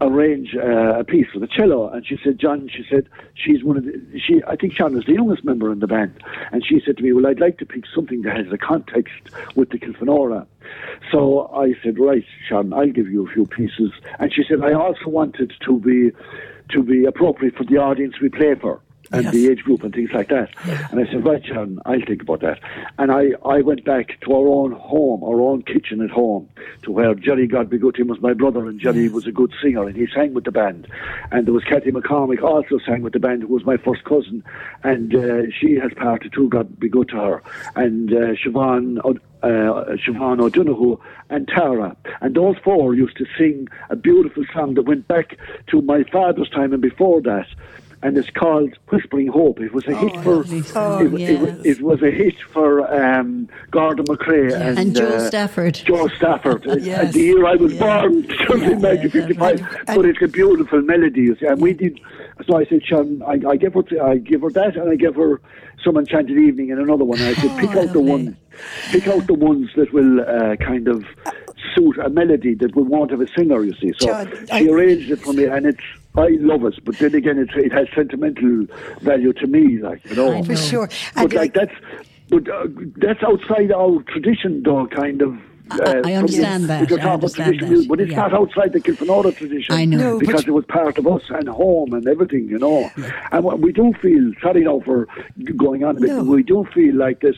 arrange 0.00 0.54
uh, 0.54 0.98
a 0.98 1.04
piece 1.04 1.26
for 1.32 1.38
the 1.38 1.46
cello. 1.46 1.88
And 1.88 2.06
she 2.06 2.18
said, 2.22 2.38
John, 2.38 2.68
she 2.68 2.84
said, 2.88 3.08
she's 3.34 3.64
one 3.64 3.76
of 3.76 3.84
the, 3.84 4.20
she, 4.24 4.42
I 4.46 4.56
think 4.56 4.74
Sean 4.74 4.96
is 4.96 5.04
the 5.04 5.14
youngest 5.14 5.44
member 5.44 5.72
in 5.72 5.80
the 5.80 5.86
band. 5.86 6.22
And 6.52 6.64
she 6.64 6.80
said 6.84 6.96
to 6.98 7.02
me, 7.02 7.12
well, 7.12 7.26
I'd 7.26 7.40
like 7.40 7.58
to 7.58 7.66
pick 7.66 7.84
something 7.94 8.22
that 8.22 8.36
has 8.36 8.52
a 8.52 8.58
context 8.58 9.14
with 9.54 9.70
the 9.70 9.78
Kilfenora. 9.78 10.46
So 11.10 11.48
I 11.54 11.74
said, 11.82 11.98
right, 11.98 12.24
Sean, 12.48 12.72
I'll 12.72 12.90
give 12.90 13.08
you 13.08 13.26
a 13.26 13.30
few 13.32 13.46
pieces. 13.46 13.92
And 14.18 14.32
she 14.32 14.44
said, 14.48 14.62
I 14.62 14.72
also 14.72 15.08
wanted 15.08 15.52
to 15.64 15.80
be, 15.80 16.10
to 16.70 16.82
be 16.82 17.04
appropriate 17.04 17.56
for 17.56 17.64
the 17.64 17.78
audience 17.78 18.20
we 18.20 18.28
play 18.28 18.54
for 18.54 18.80
and 19.12 19.24
yes. 19.24 19.32
the 19.32 19.50
age 19.50 19.62
group 19.62 19.82
and 19.82 19.94
things 19.94 20.10
like 20.12 20.28
that. 20.28 20.50
And 20.90 21.00
I 21.00 21.10
said, 21.10 21.24
right, 21.24 21.42
John, 21.42 21.78
I'll 21.84 22.00
think 22.06 22.22
about 22.22 22.40
that. 22.40 22.60
And 22.98 23.10
I, 23.12 23.30
I 23.44 23.60
went 23.60 23.84
back 23.84 24.20
to 24.22 24.32
our 24.32 24.48
own 24.48 24.72
home, 24.72 25.22
our 25.22 25.40
own 25.40 25.62
kitchen 25.62 26.00
at 26.02 26.10
home, 26.10 26.48
to 26.82 26.90
where 26.90 27.14
Jerry 27.14 27.48
him 27.48 28.08
was 28.08 28.20
my 28.20 28.32
brother, 28.32 28.66
and 28.66 28.80
Jerry 28.80 29.04
yes. 29.04 29.12
was 29.12 29.26
a 29.26 29.32
good 29.32 29.52
singer, 29.62 29.86
and 29.86 29.96
he 29.96 30.06
sang 30.14 30.34
with 30.34 30.44
the 30.44 30.52
band. 30.52 30.86
And 31.30 31.46
there 31.46 31.54
was 31.54 31.64
Kathy 31.64 31.90
McCormick 31.90 32.42
also 32.42 32.78
sang 32.84 33.02
with 33.02 33.12
the 33.12 33.20
band, 33.20 33.42
who 33.42 33.48
was 33.48 33.64
my 33.64 33.76
first 33.76 34.04
cousin, 34.04 34.42
and 34.82 35.14
uh, 35.14 35.50
she 35.58 35.74
has 35.74 35.92
parted 35.94 36.32
too, 36.32 36.48
God 36.48 36.78
be 36.78 36.88
good 36.88 37.08
to 37.10 37.16
her. 37.16 37.42
And 37.74 38.12
uh, 38.12 38.34
Siobhan, 38.34 38.98
uh, 39.42 39.48
Siobhan 39.96 40.40
O'Donoghue 40.40 40.98
and 41.30 41.48
Tara. 41.48 41.96
And 42.20 42.34
those 42.34 42.56
four 42.62 42.94
used 42.94 43.16
to 43.18 43.26
sing 43.38 43.68
a 43.90 43.96
beautiful 43.96 44.44
song 44.52 44.74
that 44.74 44.82
went 44.82 45.08
back 45.08 45.38
to 45.68 45.82
my 45.82 46.04
father's 46.04 46.50
time 46.50 46.72
and 46.72 46.82
before 46.82 47.20
that 47.22 47.46
and 48.02 48.16
it's 48.18 48.30
called 48.30 48.74
Whispering 48.90 49.28
Hope. 49.28 49.60
It 49.60 49.72
was 49.72 49.86
a 49.86 49.94
hit 49.96 50.12
Oh, 50.16 50.22
for 50.22 50.78
Oh, 50.78 51.06
it, 51.06 51.18
yes. 51.20 51.42
it, 51.60 51.66
it 51.66 51.80
was 51.82 52.02
a 52.02 52.10
hit 52.10 52.34
for 52.52 52.86
um, 52.94 53.48
Gordon 53.70 54.04
MacRae 54.08 54.52
and, 54.52 54.78
And 54.78 54.94
Jo 54.96 55.06
uh, 55.06 55.26
Stafford. 55.28 55.74
Jo 55.74 56.06
Stafford. 56.08 56.64
Yes. 56.82 57.04
And 57.06 57.12
the 57.14 57.20
year 57.20 57.46
I 57.46 57.54
was 57.56 57.72
Yeah. 57.72 58.00
born, 58.02 58.28
something 58.48 58.80
Yeah, 58.80 58.88
like 58.88 59.02
yeah, 59.02 59.08
55. 59.08 59.66
but 59.86 60.04
it's 60.04 60.22
a 60.22 60.28
beautiful 60.28 60.82
melody, 60.82 61.22
you 61.22 61.36
see. 61.36 61.46
And 61.46 61.60
we 61.60 61.72
did. 61.72 61.98
So 62.46 62.58
I 62.58 62.66
said, 62.66 62.84
Sean, 62.84 63.22
I, 63.22 63.40
I 63.48 63.56
give 63.56 63.74
her, 63.74 63.82
I 64.02 64.18
give 64.18 64.42
her 64.42 64.50
that, 64.50 64.76
and 64.76 64.90
I 64.90 64.96
give 64.96 65.16
her 65.16 65.40
some 65.82 65.96
Enchanted 65.96 66.36
Evening 66.38 66.70
and 66.70 66.80
another 66.80 67.04
one. 67.04 67.18
And 67.18 67.28
I 67.28 67.40
said, 67.40 67.50
Oh, 67.50 67.58
pick 67.58 67.70
out 67.76 67.92
the 67.94 68.00
ones, 68.00 68.36
pick 68.90 69.08
out 69.08 69.26
the 69.26 69.34
ones 69.34 69.70
that 69.76 69.92
will 69.92 70.20
uh, 70.20 70.56
kind 70.56 70.86
of 70.86 71.04
suit 71.74 71.98
a 71.98 72.10
melody 72.10 72.54
that 72.54 72.76
we 72.76 72.82
want 72.82 73.10
of 73.12 73.20
a 73.22 73.26
singer. 73.28 73.62
You 73.64 73.74
see. 73.80 73.92
So 73.98 74.06
John, 74.08 74.46
she 74.48 74.52
I- 74.52 74.70
arranged 74.70 75.10
it 75.10 75.16
for 75.20 75.32
me, 75.32 75.44
and 75.44 75.64
it's. 75.66 75.82
I 76.16 76.28
love 76.40 76.64
it, 76.64 76.82
but 76.84 76.98
then 76.98 77.14
again, 77.14 77.38
it's, 77.38 77.52
it 77.56 77.72
has 77.72 77.88
sentimental 77.94 78.66
value 79.00 79.32
to 79.34 79.46
me, 79.46 79.78
like 79.78 80.04
you 80.08 80.16
know. 80.16 80.32
I 80.32 80.42
For 80.42 80.56
sure. 80.56 80.88
But 81.14 81.24
And 81.24 81.32
like 81.34 81.52
that's, 81.54 81.74
but 82.30 82.48
uh, 82.48 82.66
that's 82.96 83.22
outside 83.22 83.70
our 83.72 84.02
tradition, 84.04 84.62
though. 84.62 84.86
Kind 84.86 85.20
of. 85.22 85.38
I- 85.68 85.76
uh, 85.78 86.02
I 86.04 86.12
understand 86.14 86.62
from- 86.62 86.68
that, 86.68 87.00
I 87.04 87.10
understand 87.12 87.58
tradition 87.58 87.68
that, 87.74 87.80
is- 87.80 87.86
but 87.88 88.00
it's 88.00 88.12
yeah. 88.12 88.18
not 88.22 88.32
outside 88.34 88.72
the 88.72 88.80
Kilfenora 88.80 89.36
tradition. 89.36 89.74
I 89.74 89.84
know. 89.84 89.98
No, 89.98 90.18
because 90.18 90.46
you- 90.46 90.52
it 90.52 90.56
was 90.56 90.64
part 90.66 90.96
of 90.96 91.06
us 91.06 91.22
and 91.28 91.48
home 91.48 91.92
and 91.92 92.06
everything, 92.06 92.48
you 92.48 92.58
know. 92.58 92.88
And 93.32 93.44
we 93.60 93.72
do 93.72 93.92
feel, 94.00 94.32
sorry 94.40 94.62
now 94.64 94.80
for 94.80 95.08
going 95.56 95.82
on 95.84 95.96
a 95.98 96.00
bit, 96.00 96.10
No. 96.10 96.22
we 96.22 96.42
do 96.44 96.64
feel 96.72 96.94
like 96.94 97.20
this 97.20 97.36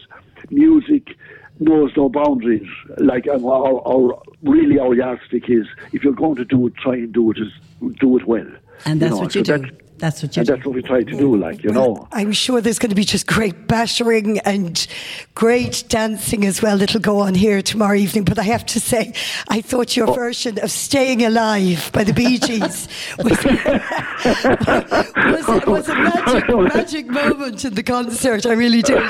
music 0.50 1.16
knows 1.58 1.90
no 1.96 2.08
boundaries. 2.08 2.68
Like 2.98 3.26
um, 3.28 3.44
our, 3.46 3.80
our 3.88 4.22
really 4.42 4.78
our 4.78 4.94
yardstick 4.94 5.48
is, 5.48 5.66
if 5.92 6.04
you're 6.04 6.12
going 6.12 6.36
to 6.36 6.44
do 6.44 6.66
it, 6.68 6.76
try 6.76 6.94
and 6.96 7.12
do 7.12 7.30
it 7.32 7.38
as 7.40 7.48
do 7.98 8.16
it 8.18 8.26
well. 8.26 8.46
And 8.84 9.00
You 9.00 9.08
that's 9.08 9.10
know, 9.10 9.18
what 9.18 9.34
you 9.34 9.44
so 9.44 9.56
do. 9.58 9.70
That's- 9.98 10.20
That's 10.20 10.22
what 10.22 10.36
you 10.36 10.40
and 10.40 10.46
that's 10.48 10.64
what 10.66 10.74
we 10.74 10.82
try 10.82 11.02
to 11.02 11.16
do, 11.18 11.36
like 11.36 11.62
you 11.62 11.70
Well, 11.72 11.94
know. 11.94 12.08
I'm 12.12 12.32
sure 12.32 12.60
there's 12.60 12.78
going 12.78 12.90
to 12.90 12.96
be 12.96 13.04
just 13.04 13.26
great 13.26 13.66
bashing 13.68 14.38
and 14.40 14.86
great 15.34 15.84
dancing 15.88 16.44
as 16.44 16.62
well 16.62 16.78
that'll 16.78 17.00
go 17.00 17.18
on 17.20 17.34
here 17.34 17.60
tomorrow 17.62 17.94
evening. 17.96 18.24
But 18.24 18.38
I 18.38 18.42
have 18.44 18.64
to 18.66 18.80
say, 18.80 19.12
I 19.48 19.60
thought 19.60 19.96
Oh. 19.98 20.04
your 20.04 20.14
version 20.14 20.58
of 20.60 20.70
Staying 20.70 21.24
Alive 21.24 21.90
by 21.92 22.04
the 22.04 22.12
Bee 22.12 22.38
Gees 22.38 22.88
was, 23.18 23.44
was, 25.48 25.66
was 25.66 25.88
a 25.88 25.94
magic, 25.94 26.48
magic 26.74 27.06
moment 27.06 27.64
in 27.64 27.74
the 27.74 27.82
concert. 27.82 28.46
I 28.46 28.52
really 28.52 28.82
did. 28.82 29.02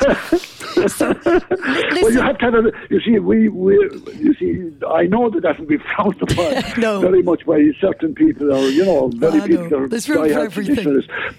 So, 0.91 1.09
li- 1.09 2.03
Well, 2.03 2.13
you 2.13 2.21
have 2.21 2.39
to 2.39 2.45
have 2.45 2.55
a, 2.55 2.73
you 2.91 3.01
see, 3.01 3.19
we, 3.19 3.49
we, 3.49 3.75
you 4.15 4.35
see, 4.35 4.71
I 4.87 5.05
know 5.07 5.29
that 5.31 5.41
that 5.43 5.59
will 5.59 5.67
be 5.67 5.79
frowned 5.97 6.21
upon 6.23 6.63
No. 6.81 7.01
very 7.01 7.23
much 7.23 7.45
by 7.47 7.61
certain 7.81 8.15
people, 8.15 8.53
or 8.53 8.69
you 8.69 8.85
know, 8.85 9.09
very 9.17 9.41
I 9.41 9.47
people 9.49 9.71
know. 9.71 9.87
There's 9.89 10.09
room 10.09 10.25
for 10.29 10.29
diehard 10.35 10.45
everything. 10.45 10.78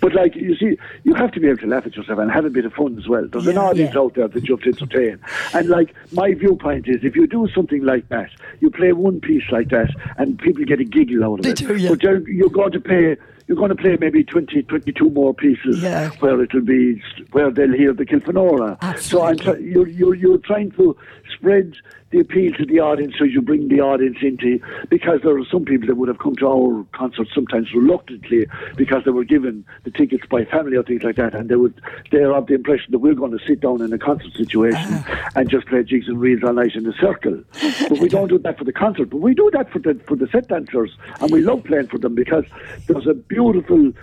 But 0.02 0.14
like, 0.14 0.36
you 0.36 0.56
see, 0.56 0.78
you 1.04 1.14
have 1.16 1.32
to 1.34 1.40
be 1.40 1.48
able 1.48 1.60
to 1.60 1.68
laugh 1.68 1.86
at 1.86 1.96
yourself 1.96 2.20
and 2.20 2.32
have 2.32 2.46
a 2.46 2.50
bit 2.50 2.66
of 2.66 2.74
fun 2.74 2.98
as 2.98 3.08
well. 3.08 3.28
There's 3.28 3.48
an 3.48 3.56
Yeah. 3.56 3.62
audience 3.62 3.94
Yeah. 3.94 4.02
out 4.02 4.14
there 4.16 4.28
that 4.28 4.48
you 4.48 4.56
have 4.56 4.64
to 4.64 4.70
entertain. 4.70 5.20
And 5.54 5.70
like, 5.70 5.94
my 6.12 6.34
viewpoint 6.34 6.88
is, 6.88 7.04
if 7.04 7.16
you 7.16 7.28
do 7.28 7.48
something 7.54 7.84
like 7.84 8.10
that, 8.10 8.30
you 8.60 8.70
play 8.70 8.92
one 8.94 9.20
piece 9.20 9.44
like 9.52 9.70
that, 9.70 9.90
and 10.18 10.38
people 10.40 10.64
get 10.66 10.80
a 10.80 10.84
giggle 10.86 11.24
out 11.24 11.40
of 11.40 11.44
They 11.44 11.52
it. 11.52 11.58
do, 11.58 11.76
yeah. 11.76 11.90
But 11.90 12.04
you're, 12.04 12.30
you're 12.30 12.50
going 12.50 12.72
to 12.72 12.80
play. 12.80 13.18
You're 13.50 13.58
going 13.58 13.70
to 13.70 13.76
play 13.76 13.98
maybe 14.00 14.24
20, 14.24 14.62
22 14.62 15.10
more 15.10 15.34
pieces 15.34 15.82
Yeah. 15.82 16.12
where 16.20 16.40
it'll 16.40 16.62
be 16.62 17.02
where 17.32 17.50
they'll 17.50 17.74
hear 17.74 17.94
the 17.94 18.06
Kilfenora. 18.06 18.78
So 19.02 19.24
I'm 19.24 19.34
Absolutely. 19.34 19.44
try- 19.44 19.58
you're, 19.58 19.88
you're, 19.88 20.14
you're 20.16 20.38
trying 20.38 20.70
to 20.74 20.96
spread 21.36 21.74
the 22.12 22.20
appeal 22.20 22.52
to 22.54 22.66
the 22.66 22.80
audience 22.80 23.14
so 23.20 23.24
you 23.24 23.40
bring 23.42 23.68
the 23.68 23.80
audience 23.80 24.18
into 24.22 24.60
because 24.90 25.22
there 25.24 25.38
are 25.38 25.46
some 25.46 25.64
people 25.64 25.88
that 25.88 25.96
would 25.96 26.08
have 26.08 26.18
come 26.18 26.36
to 26.36 26.48
our 26.48 26.84
concerts 26.92 27.30
sometimes 27.36 27.72
reluctantly 27.72 28.48
because 28.76 29.04
they 29.06 29.12
were 29.12 29.24
given 29.24 29.64
the 29.84 29.92
tickets 29.92 30.24
by 30.28 30.44
family 30.46 30.76
or 30.76 30.82
things 30.82 31.04
like 31.04 31.18
that 31.18 31.36
and 31.36 31.50
they 31.50 31.56
would 31.56 31.80
they're 32.12 32.34
of 32.34 32.48
the 32.48 32.56
impression 32.56 32.92
that 32.92 32.98
we're 32.98 33.14
going 33.14 33.30
to 33.32 33.38
sit 33.46 33.60
down 33.60 33.80
in 33.84 33.94
a 33.94 33.98
concert 34.00 34.34
situation 34.34 34.88
ah. 34.90 35.30
and 35.36 35.52
just 35.52 35.68
play 35.68 35.84
jigs 35.84 36.08
and 36.08 36.20
reels 36.20 36.42
all 36.44 36.54
night 36.54 36.74
in 36.74 36.84
a 36.88 36.94
circle 36.94 37.44
but 37.88 38.00
we 38.00 38.10
don't 38.10 38.30
do 38.30 38.40
that 38.40 38.58
for 38.58 38.64
the 38.64 38.74
concert 38.74 39.08
but 39.12 39.18
we 39.18 39.36
do 39.36 39.48
that 39.54 39.72
for 39.72 39.78
the 39.78 39.94
for 40.08 40.16
the 40.16 40.28
set 40.32 40.48
dancers 40.48 40.98
and 41.22 41.30
we 41.30 41.42
love 41.42 41.64
playing 41.64 41.86
for 41.88 42.00
them 42.00 42.16
because 42.16 42.46
there's 42.88 43.06
a 43.06 43.14
beautiful 43.14 43.39
beautiful 43.40 43.94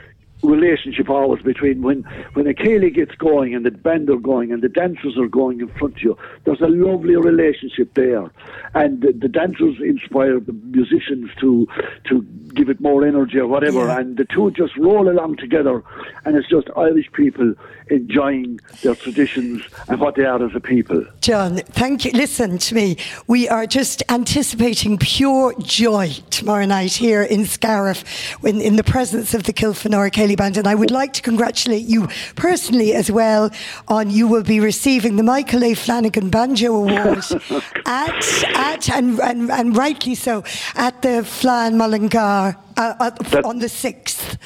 relationship 0.42 1.08
always 1.08 1.42
between 1.42 1.82
when 1.82 2.02
when 2.34 2.46
a 2.46 2.54
Ceilidh 2.54 2.94
gets 2.94 3.14
going 3.16 3.54
and 3.54 3.64
the 3.64 3.70
band 3.70 4.10
are 4.10 4.16
going 4.18 4.52
and 4.52 4.62
the 4.62 4.68
dancers 4.68 5.16
are 5.18 5.28
going 5.28 5.60
in 5.60 5.68
front 5.68 5.96
of 5.96 6.02
you. 6.02 6.18
There's 6.44 6.60
a 6.60 6.68
lovely 6.68 7.16
relationship 7.16 7.94
there, 7.94 8.30
and 8.74 9.00
the, 9.02 9.12
the 9.12 9.28
dancers 9.28 9.76
inspire 9.80 10.38
the 10.40 10.52
musicians 10.52 11.30
to 11.40 11.66
to 12.04 12.22
give 12.54 12.68
it 12.68 12.80
more 12.80 13.06
energy 13.06 13.38
or 13.38 13.46
whatever, 13.46 13.86
Yeah. 13.86 13.98
and 14.00 14.16
the 14.16 14.24
two 14.24 14.50
just 14.52 14.76
roll 14.76 15.08
along 15.08 15.36
together, 15.36 15.82
and 16.24 16.36
it's 16.36 16.48
just 16.48 16.68
Irish 16.76 17.10
people 17.12 17.54
enjoying 17.88 18.58
their 18.82 18.94
traditions 18.94 19.62
and 19.88 20.00
what 20.00 20.16
they 20.16 20.24
are 20.24 20.42
as 20.44 20.54
a 20.54 20.60
people. 20.60 21.04
John, 21.20 21.56
thank 21.58 22.04
you. 22.04 22.10
Listen 22.12 22.58
to 22.58 22.74
me. 22.74 22.96
We 23.26 23.48
are 23.48 23.66
just 23.66 24.02
anticipating 24.08 24.98
pure 24.98 25.54
joy 25.60 26.10
tomorrow 26.30 26.64
night 26.66 26.92
here 26.94 27.22
in 27.22 27.44
Scariff 27.46 28.34
in, 28.44 28.60
in 28.60 28.76
the 28.76 28.84
presence 28.84 29.34
of 29.34 29.44
the 29.44 29.52
Kilfenora 29.52 30.10
Band. 30.34 30.56
And 30.56 30.66
I 30.66 30.74
would 30.74 30.90
like 30.90 31.12
to 31.14 31.22
congratulate 31.22 31.86
you 31.86 32.08
personally 32.34 32.94
as 32.94 33.10
well 33.10 33.50
on 33.88 34.10
you 34.10 34.26
will 34.26 34.42
be 34.42 34.58
receiving 34.58 35.16
the 35.16 35.22
Michael 35.22 35.62
A. 35.62 35.74
Flanagan 35.74 36.30
Banjo 36.30 36.74
Award 36.74 37.24
at, 37.86 38.44
at 38.54 38.90
and, 38.90 39.20
and, 39.20 39.50
and 39.50 39.76
rightly 39.76 40.14
so, 40.14 40.42
at 40.74 41.02
the 41.02 41.22
Fleadh 41.22 41.74
Mullingar 41.74 42.56
uh, 42.76 42.94
uh, 43.00 43.10
That- 43.30 43.44
on 43.44 43.58
the 43.58 43.66
6th 43.66 44.36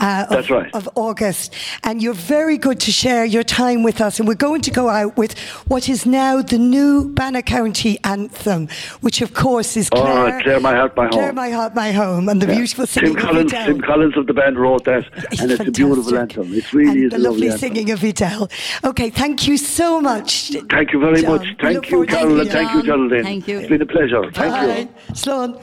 uh, 0.00 0.24
of, 0.24 0.28
That's 0.30 0.50
right. 0.50 0.74
of 0.74 0.88
August. 0.94 1.54
And 1.82 2.02
you're 2.02 2.14
very 2.14 2.58
good 2.58 2.80
to 2.80 2.90
share 2.92 3.24
your 3.24 3.42
time 3.42 3.82
with 3.82 4.00
us. 4.00 4.18
And 4.18 4.28
we're 4.28 4.34
going 4.34 4.60
to 4.62 4.70
go 4.70 4.88
out 4.88 5.16
with 5.16 5.38
what 5.68 5.88
is 5.88 6.06
now 6.06 6.42
the 6.42 6.58
new 6.58 7.08
Banner 7.14 7.42
County 7.42 7.98
anthem, 8.04 8.68
which 9.00 9.20
of 9.22 9.34
course 9.34 9.76
is 9.76 9.88
Oh, 9.92 10.00
Clare, 10.02 10.40
Clare, 10.42 10.60
My 10.60 10.74
Heart, 10.74 10.96
My 10.96 11.08
Clare, 11.08 11.26
Home. 11.26 11.34
My 11.34 11.50
Heart, 11.50 11.74
My 11.74 11.92
Home, 11.92 12.28
and 12.28 12.40
the 12.42 12.46
beautiful 12.46 12.86
singing 12.86 13.14
Tim 13.14 13.22
Collins, 13.22 13.52
of 13.52 13.58
Tim 13.58 13.80
Collins 13.80 14.16
of 14.16 14.26
the 14.26 14.34
band 14.34 14.58
wrote 14.58 14.84
that, 14.84 15.04
and 15.40 15.50
it's 15.50 15.60
a 15.66 15.70
beautiful 15.70 16.16
anthem. 16.18 16.52
It 16.54 16.72
really 16.72 16.90
and 16.90 17.04
is 17.04 17.10
the 17.10 17.16
a 17.16 17.18
lovely, 17.18 17.30
lovely 17.30 17.46
anthem. 17.50 17.58
singing 17.74 17.90
of 17.90 17.98
Vidal. 18.00 18.48
Okay, 18.84 19.10
thank 19.10 19.46
you 19.46 19.56
so 19.56 20.00
much. 20.00 20.50
Thank 20.70 20.92
you 20.92 21.00
very 21.00 21.22
John. 21.22 21.36
much. 21.38 21.46
Thank 21.60 21.84
you, 21.86 21.90
forward 21.90 22.08
Carol, 22.08 22.40
and 22.40 22.50
thank 22.50 22.70
you, 22.72 22.82
John. 22.82 23.08
Geraldine. 23.08 23.22
Thank 23.24 23.48
you. 23.48 23.58
It's 23.58 23.68
been 23.68 23.82
a 23.82 23.86
pleasure. 23.86 24.22
Thank 24.32 24.52
Bye. 24.54 24.88
you. 25.08 25.14
Sloan. 25.14 25.60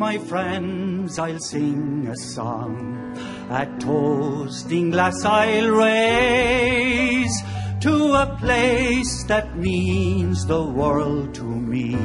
My 0.00 0.16
friends, 0.16 1.18
I'll 1.18 1.38
sing 1.38 2.08
a 2.08 2.16
song. 2.16 3.14
A 3.50 3.66
toasting 3.78 4.88
glass 4.92 5.22
I'll 5.26 5.72
raise 5.72 7.36
to 7.82 8.14
a 8.14 8.34
place 8.40 9.24
that 9.24 9.58
means 9.58 10.46
the 10.46 10.62
world 10.62 11.34
to 11.34 11.44
me 11.44 11.96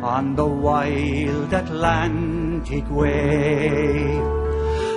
on 0.00 0.34
the 0.34 0.46
wild 0.46 1.52
Atlantic 1.52 2.90
way. 2.90 4.16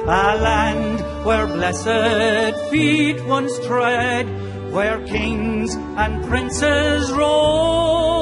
A 0.08 0.28
land 0.48 1.26
where 1.26 1.48
blessed 1.48 2.56
feet 2.70 3.20
once 3.26 3.60
tread, 3.68 4.28
where 4.72 5.06
kings 5.06 5.76
and 5.76 6.24
princes 6.26 7.12
roamed, 7.12 8.06
a 8.06 8.15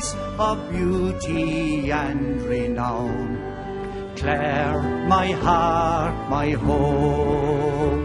place 0.00 0.14
of 0.38 0.70
beauty 0.70 1.90
and 1.92 2.40
renown. 2.42 3.36
Clare, 4.16 4.80
my 5.06 5.32
heart, 5.32 6.30
my 6.30 6.50
home. 6.52 7.99